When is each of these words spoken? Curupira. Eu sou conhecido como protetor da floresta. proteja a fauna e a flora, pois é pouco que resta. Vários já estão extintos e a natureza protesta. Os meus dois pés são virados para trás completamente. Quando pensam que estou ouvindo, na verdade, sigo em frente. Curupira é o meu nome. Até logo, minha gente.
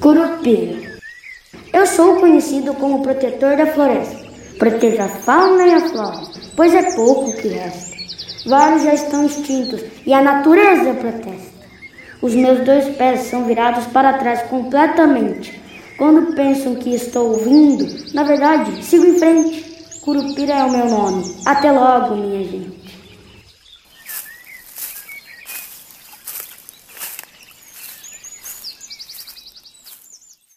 Curupira. 0.00 0.96
Eu 1.72 1.86
sou 1.86 2.20
conhecido 2.20 2.72
como 2.74 3.02
protetor 3.02 3.56
da 3.56 3.66
floresta. 3.66 4.24
proteja 4.60 5.04
a 5.04 5.08
fauna 5.08 5.66
e 5.66 5.74
a 5.74 5.80
flora, 5.88 6.22
pois 6.54 6.72
é 6.72 6.94
pouco 6.94 7.36
que 7.36 7.48
resta. 7.48 7.96
Vários 8.46 8.84
já 8.84 8.94
estão 8.94 9.26
extintos 9.26 9.82
e 10.06 10.12
a 10.12 10.22
natureza 10.22 10.94
protesta. 10.94 11.66
Os 12.22 12.32
meus 12.34 12.60
dois 12.60 12.96
pés 12.96 13.22
são 13.22 13.44
virados 13.44 13.86
para 13.86 14.18
trás 14.18 14.42
completamente. 14.42 15.60
Quando 15.98 16.34
pensam 16.36 16.76
que 16.76 16.94
estou 16.94 17.30
ouvindo, 17.30 17.86
na 18.14 18.22
verdade, 18.22 18.84
sigo 18.84 19.04
em 19.04 19.18
frente. 19.18 19.64
Curupira 20.00 20.54
é 20.54 20.64
o 20.64 20.70
meu 20.70 20.88
nome. 20.88 21.34
Até 21.44 21.72
logo, 21.72 22.14
minha 22.14 22.44
gente. 22.44 22.85